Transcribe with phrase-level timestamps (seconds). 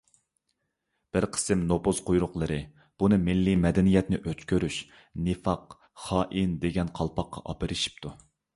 [1.17, 2.57] بىر قىسىم نوپۇز قۇيرۇقلىرى
[3.03, 4.81] بۇنى مىللىي مەدەنىيەتنى ئۆچ كۆرۈش،
[5.29, 8.17] نىفاق، خائىن دېگەن قالپاققا ئاپىرىشىپتۇ.